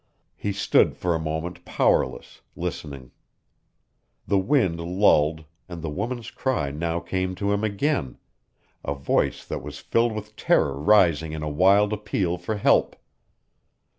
He 0.35 0.51
stood 0.51 0.97
for 0.97 1.13
a 1.13 1.19
moment 1.19 1.63
powerless, 1.63 2.41
listening. 2.55 3.11
The 4.25 4.39
wind 4.39 4.79
lulled, 4.79 5.45
and 5.69 5.83
the 5.83 5.91
woman's 5.91 6.31
cry 6.31 6.71
now 6.71 6.99
came 6.99 7.35
to 7.35 7.51
him 7.53 7.63
again 7.63 8.17
a 8.83 8.95
voice 8.95 9.45
that 9.45 9.61
was 9.61 9.77
filled 9.77 10.13
with 10.13 10.35
terror 10.35 10.73
rising 10.79 11.33
in 11.33 11.43
a 11.43 11.49
wild 11.49 11.93
appeal 11.93 12.39
for 12.39 12.57
help. 12.57 12.95